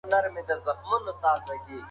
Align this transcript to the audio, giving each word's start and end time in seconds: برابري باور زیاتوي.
برابري 0.13 0.41
باور 0.65 1.01
زیاتوي. 1.21 1.77